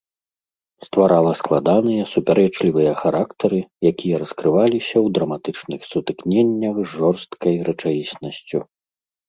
[0.85, 3.59] Стварала складаныя, супярэчлівыя характары,
[3.91, 8.59] якія раскрываліся ў драматычных сутыкненнях з жорсткай рэчаіснасцю.